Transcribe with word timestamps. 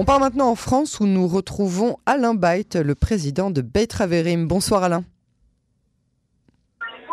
On 0.00 0.04
part 0.06 0.18
maintenant 0.18 0.48
en 0.48 0.54
France 0.54 0.98
où 0.98 1.06
nous 1.06 1.28
retrouvons 1.28 1.98
Alain 2.06 2.32
Beit, 2.32 2.74
le 2.74 2.94
président 2.94 3.50
de 3.50 3.60
Beit 3.60 3.92
Raverim. 3.92 4.48
Bonsoir 4.48 4.82
Alain. 4.82 5.04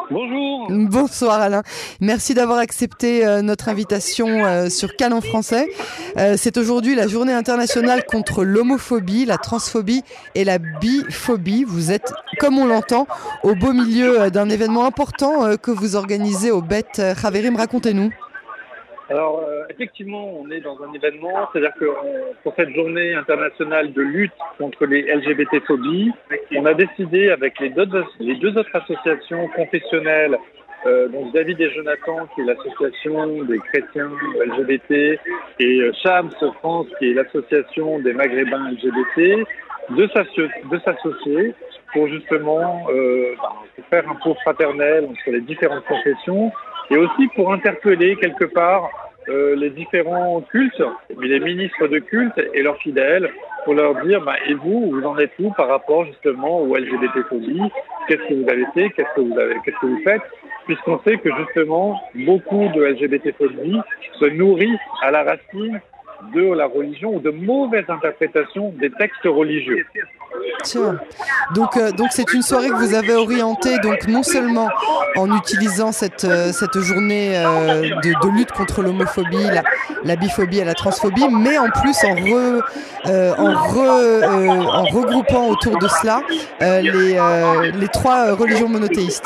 Bonjour. 0.10 0.68
Bonsoir 0.70 1.42
Alain. 1.42 1.64
Merci 2.00 2.34
d'avoir 2.34 2.60
accepté 2.60 3.26
euh, 3.26 3.42
notre 3.42 3.68
invitation 3.68 4.46
euh, 4.46 4.70
sur 4.70 4.96
Canon 4.96 5.20
français. 5.20 5.68
Euh, 6.16 6.36
c'est 6.38 6.56
aujourd'hui 6.56 6.96
la 6.96 7.10
journée 7.10 7.34
internationale 7.34 8.06
contre 8.06 8.46
l'homophobie, 8.46 9.26
la 9.26 9.38
transphobie 9.38 10.04
et 10.34 10.46
la 10.46 10.58
biphobie. 10.58 11.66
Vous 11.66 11.92
êtes, 11.92 12.14
comme 12.40 12.58
on 12.58 12.66
l'entend, 12.66 13.06
au 13.44 13.54
beau 13.54 13.74
milieu 13.74 14.32
d'un 14.32 14.48
événement 14.48 14.86
important 14.86 15.58
que 15.58 15.72
vous 15.72 15.98
organisez 15.98 16.52
au 16.52 16.62
Bet 16.62 16.86
Raverim. 16.98 17.58
Racontez-nous. 17.58 18.14
Alors, 19.10 19.42
effectivement, 19.70 20.34
on 20.38 20.50
est 20.52 20.60
dans 20.60 20.78
un 20.84 20.92
événement, 20.94 21.48
c'est-à-dire 21.52 21.74
que 21.80 21.86
pour 22.44 22.54
cette 22.58 22.74
journée 22.76 23.14
internationale 23.14 23.94
de 23.94 24.02
lutte 24.02 24.34
contre 24.58 24.86
les 24.86 25.04
LGBT-phobies, 25.04 26.12
on 26.58 26.66
a 26.66 26.74
décidé 26.74 27.30
avec 27.30 27.60
les 27.60 27.70
deux, 27.70 27.88
autres 27.88 28.76
associations 28.76 29.48
confessionnelles, 29.56 30.38
euh, 30.86 31.08
donc 31.08 31.34
David 31.34 31.60
et 31.60 31.72
Jonathan, 31.72 32.28
qui 32.36 32.42
est 32.42 32.46
l'association 32.46 33.44
des 33.44 33.60
chrétiens 33.60 34.12
LGBT, 34.46 35.20
et 35.60 35.80
euh, 35.82 35.92
Chams 36.04 36.32
France, 36.60 36.88
qui 37.00 37.12
est 37.12 37.14
l'association 37.14 38.00
des 38.00 38.14
maghrébins 38.14 38.72
LGBT, 38.72 39.46
de 39.90 40.08
s'associer 40.84 41.56
pour 41.94 42.08
justement 42.08 42.88
euh, 42.90 43.36
faire 43.90 44.10
un 44.10 44.16
pot 44.16 44.36
fraternel 44.44 45.06
entre 45.06 45.32
les 45.32 45.42
différentes 45.42 45.86
confessions 45.86 46.52
et 46.92 46.98
aussi 46.98 47.28
pour 47.36 47.52
interpeller 47.54 48.16
quelque 48.18 48.46
part 48.46 48.90
euh, 49.30 49.56
les 49.56 49.70
différents 49.70 50.42
cultes, 50.42 50.82
les 51.20 51.40
ministres 51.40 51.88
de 51.88 52.00
culte 52.00 52.40
et 52.54 52.62
leurs 52.62 52.78
fidèles 52.78 53.30
pour 53.66 53.74
leur 53.74 53.96
dire 54.06 54.22
bah, 54.22 54.36
et 54.48 54.54
vous, 54.54 54.92
vous 54.92 55.04
en 55.06 55.18
êtes 55.18 55.32
où 55.40 55.52
par 55.52 55.68
rapport 55.68 56.06
justement 56.06 56.62
aux 56.62 56.76
LGBT-phobie 56.76 57.72
Qu'est-ce 58.08 58.24
que 58.30 58.34
vous 58.36 58.50
avez 58.50 58.66
fait? 58.74 58.90
Qu'est-ce 58.92 59.14
que 59.16 59.22
vous 59.22 59.38
avez 59.38 59.56
Qu'est-ce 59.66 59.80
que 59.80 59.86
vous 59.86 60.02
faites? 60.04 60.22
Puisqu'on 60.66 61.00
sait 61.00 61.18
que 61.18 61.30
justement 61.36 62.00
beaucoup 62.16 62.70
de 62.74 62.84
LGBT-phobie 62.84 63.82
se 64.20 64.26
nourrit 64.26 64.78
à 65.02 65.12
la 65.12 65.24
racine 65.24 65.82
de 66.34 66.54
la 66.54 66.66
religion 66.66 67.16
ou 67.16 67.20
de 67.20 67.30
mauvaises 67.30 67.90
interprétations 67.90 68.70
des 68.80 68.90
textes 68.92 69.26
religieux. 69.26 69.86
Tiens. 70.68 71.00
Donc, 71.56 71.78
euh, 71.78 71.92
donc 71.92 72.08
c'est 72.12 72.34
une 72.34 72.42
soirée 72.42 72.68
que 72.68 72.76
vous 72.76 72.94
avez 72.94 73.14
orientée 73.14 73.78
donc 73.80 74.06
non 74.08 74.22
seulement 74.22 74.68
en 75.16 75.34
utilisant 75.38 75.94
cette, 75.94 76.26
euh, 76.26 76.52
cette 76.52 76.78
journée 76.80 77.38
euh, 77.38 77.84
de, 78.04 78.38
lutte 78.38 78.52
contre 78.52 78.82
l'homophobie, 78.82 79.48
la, 80.04 80.16
biphobie 80.18 80.60
et 80.60 80.66
la 80.66 80.74
transphobie, 80.74 81.28
mais 81.32 81.58
en 81.58 81.70
plus 81.70 81.98
en, 82.04 82.16
re, 82.16 82.62
en, 83.40 84.66
en 84.66 84.84
regroupant 84.84 85.48
autour 85.48 85.78
de 85.78 85.88
cela 85.88 86.22
les, 86.60 87.18
les 87.80 87.88
trois 87.88 88.34
religions 88.34 88.68
monothéistes. 88.68 89.26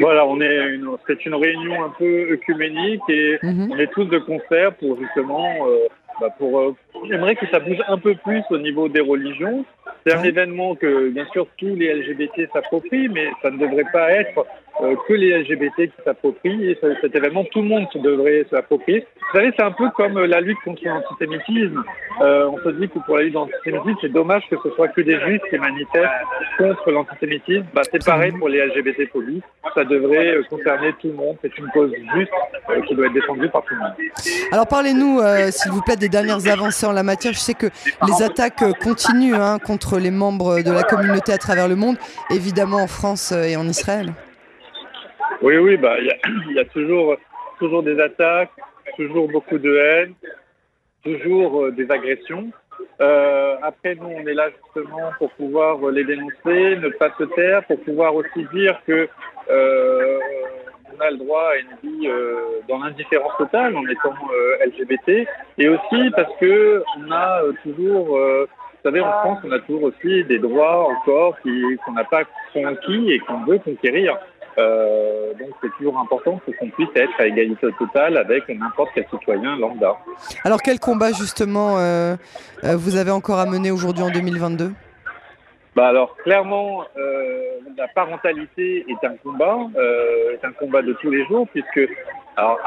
Voilà, 0.00 0.26
on 0.26 0.40
est 0.40 0.78
c'est 1.06 1.24
une 1.26 1.34
réunion 1.34 1.84
un 1.84 1.92
peu 1.98 2.32
œcuménique 2.32 3.02
et 3.08 3.38
mhm. 3.42 3.70
on 3.72 3.78
est 3.78 3.90
tous 3.92 4.04
de 4.04 4.18
concert 4.18 4.74
pour 4.74 4.98
justement 4.98 5.46
bah 6.20 6.28
pour, 6.38 6.58
euh, 6.58 6.74
j'aimerais 7.08 7.34
que 7.36 7.46
ça 7.48 7.58
bouge 7.58 7.82
un 7.88 7.98
peu 7.98 8.14
plus 8.14 8.42
au 8.50 8.58
niveau 8.58 8.88
des 8.88 9.00
religions. 9.00 9.64
C'est 10.04 10.14
un 10.14 10.22
événement 10.22 10.74
que, 10.74 11.10
bien 11.10 11.26
sûr, 11.32 11.46
tous 11.56 11.74
les 11.76 11.94
LGBT 11.94 12.50
s'approprient, 12.52 13.08
mais 13.08 13.28
ça 13.40 13.50
ne 13.50 13.58
devrait 13.58 13.90
pas 13.92 14.10
être 14.10 14.46
que 15.06 15.12
les 15.12 15.38
LGBT 15.38 15.76
qui 15.76 16.02
s'approprient. 16.04 16.70
Et 16.70 16.78
cet 17.00 17.14
événement, 17.14 17.44
tout 17.44 17.62
le 17.62 17.68
monde 17.68 17.86
devrait 17.94 18.46
s'approprier. 18.50 19.06
Vous 19.16 19.38
savez, 19.38 19.52
c'est 19.56 19.64
un 19.64 19.72
peu 19.72 19.88
comme 19.90 20.18
la 20.18 20.40
lutte 20.40 20.58
contre 20.64 20.82
l'antisémitisme. 20.84 21.82
Euh, 22.20 22.48
on 22.48 22.58
se 22.58 22.70
dit 22.70 22.88
que 22.88 22.98
pour 23.00 23.16
la 23.16 23.24
lutte 23.24 23.34
contre 23.34 23.52
l'antisémitisme, 23.52 23.98
c'est 24.02 24.12
dommage 24.12 24.42
que 24.50 24.56
ce 24.62 24.70
soit 24.70 24.88
que 24.88 25.00
des 25.00 25.18
juifs 25.20 25.42
qui 25.48 25.58
manifestent 25.58 26.08
contre 26.58 26.90
l'antisémitisme. 26.90 27.66
Bah, 27.74 27.82
c'est 27.90 28.04
pareil 28.04 28.32
pour 28.32 28.48
les 28.48 28.64
LGBT-phobies. 28.66 29.42
Ça 29.74 29.84
devrait 29.84 30.36
euh, 30.36 30.42
concerner 30.50 30.92
tout 31.00 31.08
le 31.08 31.14
monde. 31.14 31.36
C'est 31.42 31.56
une 31.58 31.68
cause 31.68 31.92
juste 32.16 32.32
qui 32.88 32.94
doit 32.94 33.06
être 33.06 33.12
défendue 33.12 33.48
par 33.48 33.62
tout 33.64 33.74
le 33.74 33.80
monde. 33.80 33.92
Alors 34.50 34.66
parlez-nous, 34.66 35.20
s'il 35.50 35.72
vous 35.72 35.82
plaît, 35.82 35.96
des 35.96 36.08
dernières 36.08 36.46
avancées 36.48 36.86
en 36.86 36.92
la 36.92 37.02
matière. 37.02 37.32
Je 37.32 37.38
sais 37.38 37.54
que 37.54 37.66
les 38.06 38.22
attaques 38.22 38.62
continuent 38.82 39.34
hein, 39.34 39.58
contre 39.58 39.98
les 39.98 40.10
membres 40.10 40.62
de 40.62 40.70
la 40.70 40.82
communauté 40.82 41.32
à 41.32 41.38
travers 41.38 41.68
le 41.68 41.76
monde, 41.76 41.96
évidemment 42.30 42.82
en 42.82 42.86
France 42.86 43.32
et 43.32 43.56
en 43.56 43.66
Israël. 43.68 44.12
Oui, 45.42 45.56
oui, 45.56 45.76
bah 45.76 45.96
il 46.00 46.54
y, 46.54 46.60
a, 46.60 46.64
toujours, 46.66 47.16
toujours 47.58 47.82
des 47.82 47.98
attaques, 48.00 48.52
toujours 48.96 49.28
beaucoup 49.28 49.58
de 49.58 49.76
haine, 49.76 50.14
toujours 51.02 51.64
euh, 51.64 51.72
des 51.72 51.90
agressions. 51.90 52.52
Euh, 53.00 53.56
après, 53.60 53.96
nous, 53.96 54.06
on 54.06 54.24
est 54.24 54.34
là 54.34 54.50
justement 54.50 55.10
pour 55.18 55.30
pouvoir 55.30 55.78
les 55.90 56.04
dénoncer, 56.04 56.76
ne 56.76 56.88
pas 56.90 57.12
se 57.18 57.24
taire, 57.24 57.64
pour 57.64 57.80
pouvoir 57.80 58.14
aussi 58.14 58.46
dire 58.54 58.80
que 58.86 59.08
euh, 59.50 60.18
on 60.96 61.00
a 61.00 61.10
le 61.10 61.16
droit 61.16 61.50
à 61.50 61.56
une 61.56 61.90
vie 61.90 62.08
dans 62.68 62.78
l'indifférence 62.78 63.32
totale 63.36 63.76
en 63.76 63.84
étant 63.88 64.14
LGBT, 64.64 65.26
et 65.58 65.68
aussi 65.68 66.10
parce 66.14 66.36
que 66.38 66.84
on 66.98 67.10
a 67.10 67.40
toujours, 67.64 68.16
vous 68.16 68.46
savez, 68.84 69.00
en 69.00 69.10
France, 69.10 69.38
on 69.42 69.50
a 69.50 69.58
toujours 69.60 69.84
aussi 69.84 70.22
des 70.24 70.38
droits 70.38 70.86
encore 70.88 71.36
qu'on 71.42 71.92
n'a 71.92 72.04
pas 72.04 72.24
conquis 72.52 73.12
et 73.12 73.18
qu'on 73.20 73.44
veut 73.44 73.58
conquérir. 73.58 74.18
Euh, 74.58 75.32
donc 75.34 75.48
c'est 75.62 75.70
toujours 75.78 75.98
important 75.98 76.40
pour 76.44 76.54
qu'on 76.56 76.68
puisse 76.68 76.88
être 76.94 77.12
à 77.18 77.26
égalité 77.26 77.68
totale 77.78 78.18
avec 78.18 78.48
n'importe 78.48 78.90
quel 78.94 79.06
citoyen 79.08 79.56
lambda. 79.56 79.96
Alors 80.44 80.60
quel 80.62 80.78
combat 80.78 81.12
justement 81.12 81.78
euh, 81.78 82.16
euh, 82.64 82.76
vous 82.76 82.96
avez 82.96 83.10
encore 83.10 83.38
à 83.38 83.46
mener 83.46 83.70
aujourd'hui 83.70 84.02
en 84.02 84.10
2022 84.10 84.72
bah 85.74 85.86
alors 85.86 86.14
clairement 86.18 86.84
la 87.78 87.88
parentalité 87.88 88.84
est 88.86 89.06
un 89.06 89.16
combat, 89.16 89.56
est 89.74 90.44
un 90.44 90.52
combat 90.52 90.82
de 90.82 90.92
tous 90.92 91.10
les 91.10 91.24
jours 91.24 91.48
puisque 91.48 91.80
alors 92.36 92.58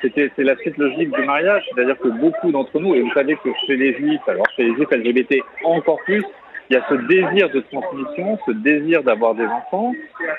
c'était 0.00 0.30
c'est 0.36 0.44
la 0.44 0.56
suite 0.58 0.76
logique 0.78 1.10
du 1.10 1.24
mariage, 1.24 1.64
c'est-à-dire 1.74 1.98
que 1.98 2.06
beaucoup 2.06 2.52
d'entre 2.52 2.78
nous 2.78 2.94
et 2.94 3.00
vous 3.00 3.12
savez 3.14 3.34
que 3.34 3.48
chez 3.66 3.76
les 3.76 3.94
juifs, 3.94 4.20
alors 4.28 4.46
chez 4.54 4.62
les 4.62 4.76
juifs 4.76 4.90
LGBT 4.92 5.42
encore 5.64 5.98
plus, 6.04 6.24
il 6.72 6.76
y 6.76 6.78
a 6.78 6.86
ce 6.88 6.94
désir 6.94 7.50
de 7.50 7.60
transmission, 7.60 8.38
ce 8.46 8.52
désir 8.52 9.02
d'avoir 9.02 9.34
des 9.34 9.44
enfants. 9.44 9.92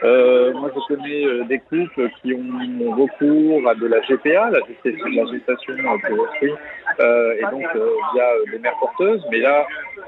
Euh, 0.03 0.51
moi, 0.53 0.71
je 0.73 0.95
connais 0.95 1.25
euh, 1.25 1.43
des 1.43 1.59
couples 1.59 2.09
qui 2.21 2.33
ont 2.33 2.95
recours 2.95 3.69
à 3.69 3.75
de 3.75 3.85
la 3.85 3.99
GPA, 3.99 4.49
la 4.49 4.59
gestation, 4.67 5.05
la 5.13 5.31
gestation 5.31 5.75
pour 6.07 6.27
euh, 6.99 7.33
et 7.37 7.41
donc 7.51 7.65
il 7.75 8.17
y 8.17 8.19
a 8.19 8.51
des 8.51 8.57
mères 8.57 8.77
porteuses. 8.79 9.23
Mais 9.29 9.41
là, 9.41 9.67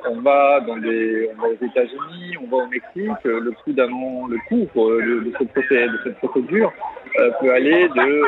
on 0.09 0.21
va 0.21 0.61
dans 0.61 0.77
des, 0.77 1.29
on 1.37 1.41
va 1.43 1.47
aux 1.49 1.63
États-Unis, 1.63 2.37
on 2.41 2.47
va 2.47 2.63
au 2.63 2.67
Mexique. 2.69 3.23
Le 3.23 3.51
coût 3.63 3.73
d'un 3.73 3.85
le 3.85 4.37
coût 4.47 4.67
de, 4.75 5.31
cette 6.03 6.17
procédure 6.17 6.73
peut 7.39 7.53
aller 7.53 7.87
de 7.89 8.23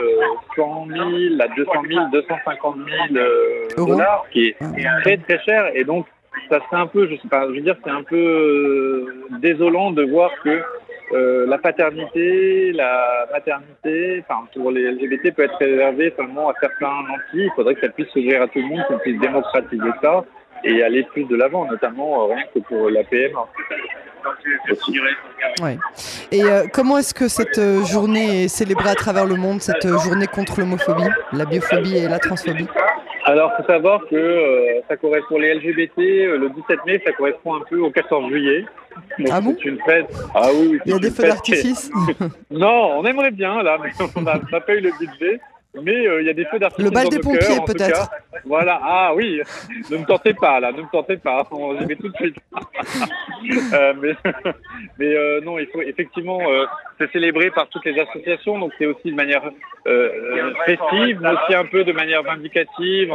100 0.55 0.85
000 0.87 1.01
à 1.41 1.47
200 1.47 1.71
000, 1.89 2.05
250 2.11 2.75
000 3.15 3.87
dollars, 3.87 4.25
qui 4.31 4.49
est 4.49 4.57
très 5.01 5.17
très 5.17 5.39
cher. 5.43 5.71
Et 5.73 5.83
donc 5.83 6.05
ça 6.49 6.59
c'est 6.69 6.75
un 6.75 6.87
peu, 6.87 7.07
je 7.07 7.15
veux 7.53 7.61
dire, 7.61 7.75
c'est 7.83 7.89
un 7.89 8.03
peu 8.03 8.15
euh, 8.15 9.05
désolant 9.39 9.91
de 9.91 10.03
voir 10.03 10.31
que 10.43 10.61
euh, 11.13 11.45
la 11.47 11.57
paternité, 11.57 12.71
la 12.73 13.27
maternité, 13.31 14.23
enfin 14.27 14.47
pour 14.53 14.71
les 14.71 14.91
LGBT 14.91 15.33
peut 15.35 15.43
être 15.43 15.57
réservée 15.59 16.13
seulement 16.17 16.49
à 16.49 16.53
certains 16.59 17.03
nantis. 17.03 17.45
Il 17.45 17.51
faudrait 17.55 17.75
que 17.75 17.81
ça 17.81 17.89
puisse 17.89 18.09
s'ouvrir 18.09 18.41
à 18.41 18.47
tout 18.47 18.59
le 18.59 18.65
monde, 18.65 18.81
qu'on 18.87 18.97
puisse 18.99 19.19
démocratiser 19.19 19.89
ça 20.01 20.25
et 20.63 20.83
aller 20.83 21.03
plus 21.03 21.23
de 21.25 21.35
l'avant, 21.35 21.65
notamment 21.65 22.23
euh, 22.23 22.33
rien 22.33 22.43
que 22.53 22.59
pour 22.59 22.89
la. 22.89 23.01
Ouais. 25.61 25.77
Et 26.31 26.41
comment 26.73 26.97
est-ce 26.97 27.13
que 27.13 27.29
cette 27.29 27.61
journée 27.85 28.43
est 28.43 28.47
célébrée 28.49 28.89
à 28.89 28.95
travers 28.95 29.25
le 29.25 29.35
monde, 29.35 29.61
cette 29.61 29.87
journée 29.87 30.27
contre 30.27 30.59
l'homophobie, 30.59 31.07
la 31.31 31.45
biophobie 31.45 31.97
et 31.97 32.09
la 32.09 32.19
transphobie? 32.19 32.67
Alors, 33.27 33.51
il 33.53 33.61
faut 33.61 33.67
savoir 33.67 34.01
que 34.09 34.15
euh, 34.15 34.81
ça 34.87 34.95
correspond 34.95 35.27
pour 35.27 35.39
les 35.39 35.53
LGBT, 35.55 35.99
euh, 35.99 36.37
le 36.37 36.49
17 36.49 36.85
mai, 36.85 37.01
ça 37.05 37.11
correspond 37.11 37.55
un 37.55 37.61
peu 37.69 37.77
au 37.79 37.91
14 37.91 38.29
juillet. 38.29 38.63
ah 39.29 39.41
bon 39.41 39.53
une 39.65 39.79
fête. 39.81 40.07
Ah 40.33 40.47
oui, 40.53 40.79
Il 40.85 40.93
y 40.93 40.95
a 40.95 40.99
des 40.99 41.11
feux 41.11 41.23
d'artifice 41.23 41.91
Non, 42.49 42.99
on 42.99 43.05
aimerait 43.05 43.31
bien, 43.31 43.61
là, 43.63 43.77
mais 43.83 43.91
on 44.15 44.21
n'a 44.21 44.39
pas 44.39 44.75
eu 44.75 44.79
le 44.79 44.91
budget. 44.97 45.41
Mais 45.83 46.07
euh, 46.07 46.21
il 46.21 46.27
y 46.27 46.29
a 46.29 46.33
des 46.33 46.45
feux 46.45 46.57
d'artifice. 46.57 46.85
Le 46.85 46.91
bal 46.91 47.09
des 47.09 47.19
pompiers, 47.19 47.59
peut-être. 47.65 48.09
Voilà, 48.45 48.79
ah 48.81 49.11
oui, 49.13 49.41
ne 49.91 49.97
me 49.97 50.05
tentez 50.05 50.33
pas, 50.33 50.61
là, 50.61 50.71
ne 50.71 50.81
me 50.81 50.89
tentez 50.89 51.17
pas, 51.17 51.43
j'y 51.79 51.85
vais 51.85 51.95
tout 51.95 52.07
de 52.07 52.15
suite. 52.15 52.37
mais 54.01 54.15
mais 54.99 55.41
non, 55.41 55.59
il 55.59 55.67
faut 55.67 55.81
effectivement, 55.81 56.39
c'est 56.97 57.11
célébré 57.11 57.51
par 57.51 57.67
toutes 57.69 57.85
les 57.85 57.99
associations, 57.99 58.59
donc 58.59 58.73
c'est 58.77 58.85
aussi 58.85 59.11
de 59.11 59.15
manière 59.15 59.43
festive, 60.65 61.19
mais 61.21 61.29
aussi 61.29 61.55
un 61.55 61.65
peu 61.65 61.83
de 61.83 61.91
manière 61.91 62.23
vindicative, 62.23 63.13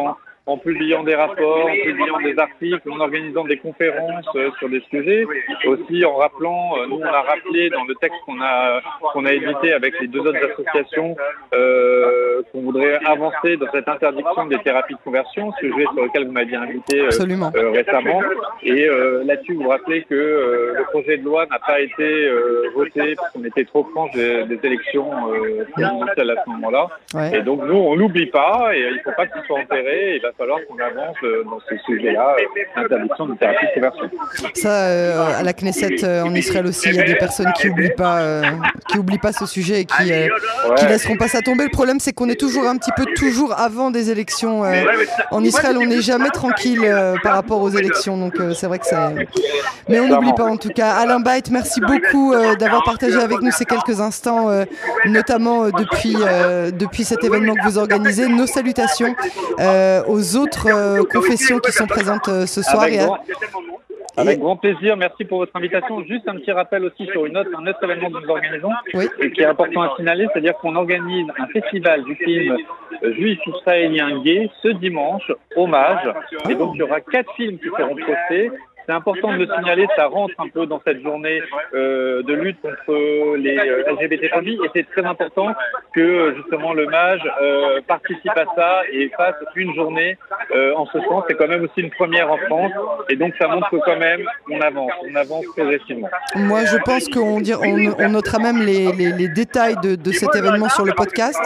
publiant 0.58 1.04
des 1.04 1.14
rapports, 1.14 1.66
en 1.66 1.84
publiant 1.84 2.18
des 2.20 2.38
articles, 2.38 2.90
en 2.90 3.00
organisant 3.00 3.44
des 3.44 3.58
conférences 3.58 4.26
euh, 4.34 4.50
sur 4.58 4.68
des 4.68 4.82
sujets, 4.90 5.24
aussi 5.66 6.04
en 6.04 6.16
rappelant, 6.16 6.76
euh, 6.78 6.86
nous 6.88 6.96
on 6.96 7.04
a 7.04 7.22
rappelé 7.22 7.70
dans 7.70 7.84
le 7.84 7.94
texte 7.96 8.18
qu'on 8.26 8.40
a 8.40 8.80
qu'on 9.12 9.24
a 9.24 9.32
édité 9.32 9.72
avec 9.72 9.98
les 10.00 10.08
deux 10.08 10.20
autres 10.20 10.44
associations 10.44 11.16
euh, 11.54 12.42
qu'on 12.50 12.62
voudrait 12.62 12.98
avancer 13.04 13.56
dans 13.56 13.70
cette 13.72 13.88
interdiction 13.88 14.46
des 14.46 14.58
thérapies 14.58 14.94
de 14.94 15.00
conversion, 15.04 15.52
sujet 15.60 15.84
sur 15.94 16.04
lequel 16.04 16.26
vous 16.26 16.32
m'aviez 16.32 16.56
invité 16.56 17.00
euh, 17.00 17.70
récemment. 17.70 18.22
Et 18.62 18.86
là-dessus, 19.24 19.54
vous 19.54 19.68
rappelez 19.68 20.02
que 20.02 20.14
le 20.14 20.84
projet 20.90 21.18
de 21.18 21.24
loi 21.24 21.46
n'a 21.46 21.58
pas 21.58 21.80
été 21.80 22.30
voté 22.74 23.14
parce 23.16 23.32
qu'on 23.32 23.44
était 23.44 23.64
trop 23.64 23.84
proche 23.84 24.12
des, 24.12 24.58
élections 24.62 25.10
présidentielles 25.72 26.30
à 26.30 26.44
ce 26.44 26.50
moment-là. 26.50 26.88
Et 27.32 27.42
donc 27.42 27.64
nous, 27.64 27.74
on 27.74 27.96
n'oublie 27.96 28.26
pas 28.26 28.74
et 28.74 28.80
il 28.80 28.96
ne 28.96 29.02
faut 29.02 29.12
pas 29.16 29.26
ce 29.26 29.46
soit 29.46 29.58
enterré. 29.60 30.16
Il 30.16 30.31
va 30.32 30.44
falloir 30.44 30.58
qu'on 30.68 30.78
avance 30.78 31.16
euh, 31.24 31.44
dans 31.44 31.60
ce 31.68 31.76
sujet-là, 31.86 32.36
euh, 32.38 32.82
l'interdiction 32.82 33.26
de 33.26 33.34
thérapie 33.34 33.66
de 33.66 33.74
conversion. 33.74 34.10
Ça, 34.54 34.86
euh, 34.86 35.38
à 35.38 35.42
la 35.42 35.52
Knesset 35.52 36.04
en 36.22 36.34
Israël 36.34 36.66
aussi, 36.66 36.88
il 36.88 36.96
y 36.96 37.00
a 37.00 37.04
des 37.04 37.16
personnes 37.16 37.52
qui 37.56 37.68
n'oublient 37.68 37.94
pas, 37.96 38.42
qui 38.88 38.98
oublient 38.98 39.18
pas 39.18 39.32
ce 39.32 39.46
sujet 39.46 39.80
et 39.80 39.84
qui, 39.84 40.12
qui 40.76 40.86
laisseront 40.86 41.16
pas 41.16 41.28
ça 41.28 41.40
tomber. 41.40 41.64
Le 41.64 41.70
problème, 41.70 42.00
c'est 42.00 42.12
qu'on 42.12 42.28
est 42.28 42.38
toujours 42.38 42.66
un 42.66 42.76
petit 42.76 42.92
peu 42.96 43.04
toujours 43.16 43.58
avant 43.58 43.90
des 43.90 44.10
élections. 44.10 44.62
en 45.30 45.44
Israël, 45.44 45.76
on 45.78 45.86
n'est 45.86 46.02
jamais 46.02 46.30
tranquille 46.30 46.82
par 47.22 47.34
rapport 47.34 47.60
aux 47.60 47.70
élections, 47.70 48.16
donc 48.16 48.34
c'est 48.54 48.66
vrai 48.66 48.78
que 48.78 48.86
c'est. 48.86 48.96
Mais 49.88 50.00
on 50.00 50.08
n'oublie 50.08 50.32
pas 50.34 50.44
en 50.44 50.56
tout 50.56 50.70
cas. 50.70 50.92
Alain 50.92 51.20
Bait, 51.20 51.42
merci 51.50 51.80
beaucoup 51.80 52.34
d'avoir 52.58 52.82
partagé 52.84 53.18
avec 53.18 53.40
nous 53.40 53.50
ces 53.50 53.64
quelques 53.64 54.00
instants, 54.00 54.48
notamment 55.06 55.66
depuis 55.70 56.16
depuis 56.72 57.04
cet 57.04 57.24
événement 57.24 57.54
que 57.54 57.64
vous 57.64 57.78
organisez. 57.78 58.28
Nos 58.28 58.46
salutations 58.46 59.14
aux 60.06 60.21
autres 60.36 60.66
euh, 60.68 61.02
confessions 61.04 61.58
qui 61.58 61.72
sont 61.72 61.86
présentes 61.86 62.28
euh, 62.28 62.46
ce 62.46 62.62
soir. 62.62 62.86
Avec, 64.14 64.40
grand 64.40 64.56
plaisir, 64.56 64.96
merci 64.96 65.24
pour 65.24 65.38
votre 65.38 65.56
invitation. 65.56 66.04
Juste 66.04 66.28
un 66.28 66.36
petit 66.36 66.52
rappel 66.52 66.84
aussi 66.84 67.06
sur 67.06 67.24
une 67.24 67.36
autre, 67.36 67.48
un 67.56 67.66
autre 67.66 67.82
événement 67.82 68.10
que 68.10 68.22
nous 68.22 68.30
organisons 68.30 68.68
et 69.20 69.32
qui 69.32 69.40
est 69.40 69.46
important 69.46 69.82
à 69.82 69.96
signaler, 69.96 70.26
c'est-à-dire 70.32 70.54
qu'on 70.58 70.76
organise 70.76 71.26
un 71.38 71.46
festival 71.46 72.04
du 72.04 72.14
film 72.16 72.56
euh, 73.02 73.14
juif 73.14 73.38
israélien 73.46 74.20
gay 74.22 74.50
ce 74.62 74.68
dimanche, 74.68 75.32
hommage. 75.56 76.12
Et 76.50 76.54
donc 76.54 76.72
il 76.74 76.78
y 76.78 76.82
aura 76.82 77.00
quatre 77.00 77.32
films 77.36 77.58
qui 77.58 77.68
seront 77.68 77.96
postés 77.96 78.50
c'est 78.86 78.92
important 78.92 79.32
de 79.32 79.38
le 79.38 79.46
signaler, 79.46 79.86
ça 79.96 80.06
rentre 80.06 80.34
un 80.38 80.48
peu 80.48 80.66
dans 80.66 80.80
cette 80.84 81.02
journée 81.02 81.40
euh, 81.74 82.22
de 82.22 82.34
lutte 82.34 82.60
contre 82.60 83.36
les 83.36 83.56
euh, 83.56 83.92
LGBTphobie 83.92 84.58
et 84.64 84.70
c'est 84.74 84.88
très 84.90 85.04
important 85.04 85.48
que 85.94 86.34
justement 86.36 86.72
le 86.72 86.86
MAGE 86.86 87.22
euh, 87.40 87.80
participe 87.86 88.36
à 88.36 88.44
ça 88.56 88.82
et 88.90 89.10
fasse 89.16 89.36
une 89.54 89.74
journée 89.74 90.18
euh, 90.54 90.74
en 90.74 90.86
ce 90.86 90.98
sens. 91.00 91.24
C'est 91.28 91.34
quand 91.34 91.48
même 91.48 91.62
aussi 91.62 91.80
une 91.80 91.90
première 91.90 92.30
en 92.30 92.38
France 92.38 92.72
et 93.08 93.16
donc 93.16 93.34
ça 93.40 93.48
montre 93.48 93.70
que 93.70 93.76
quand 93.84 93.98
même 93.98 94.22
on 94.50 94.60
avance, 94.60 94.92
on 95.08 95.14
avance 95.14 95.44
progressivement. 95.56 96.08
Moi 96.34 96.64
je 96.64 96.76
pense 96.78 97.08
qu'on 97.08 97.40
on, 97.42 98.08
notera 98.08 98.38
même 98.38 98.62
les, 98.62 98.92
les, 98.92 99.12
les 99.12 99.28
détails 99.28 99.76
de, 99.82 99.94
de, 99.94 100.12
cet 100.12 100.34
événement 100.34 100.68
sur 100.68 100.84
le 100.84 100.92
podcast 100.92 101.40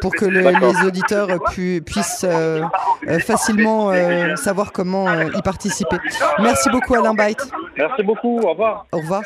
pour 0.00 0.12
que 0.14 0.24
le, 0.24 0.40
les 0.40 0.86
auditeurs 0.86 1.28
puissent 1.86 2.26
facilement 3.26 3.92
savoir 4.36 4.72
comment 4.72 5.08
y 5.22 5.42
participer. 5.42 5.96
Merci 6.38 6.68
beaucoup 6.70 6.81
beaucoup 6.88 6.94
Alain 6.94 7.14
Merci 7.76 8.02
beaucoup, 8.02 8.40
au 8.40 8.50
revoir. 8.50 8.86
Au 8.92 8.98
revoir. 8.98 9.22